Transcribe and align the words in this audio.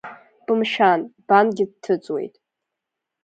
Бымшәан, 0.45 1.01
бангьы 1.27 1.65
дҭыҵуеит. 1.71 2.35